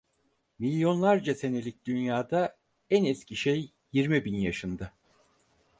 Milyonlarca 0.59 1.35
senelik 1.35 1.85
dünyada 1.85 2.57
en 2.89 3.03
eski 3.05 3.35
şey 3.35 3.71
yirmi 3.93 4.25
bin 4.25 4.35
yaşında… 4.35 4.91